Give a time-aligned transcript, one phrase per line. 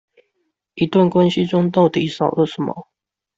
[0.73, 2.87] 一段關係中到底少了什麼